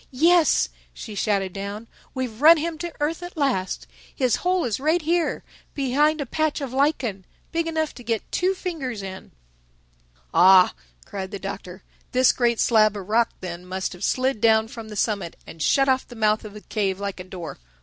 [0.09, 3.85] "Yes," she shouted down, "we've run him to earth at last.
[4.15, 5.43] His hole is right here,
[5.75, 9.31] behind a patch of lichen—big enough to get two fingers in."
[10.33, 10.73] "Ah,"
[11.05, 11.83] cried the Doctor,
[12.13, 15.87] "this great slab of rock then must have slid down from the summit and shut
[15.87, 17.59] off the mouth of the cave like a door.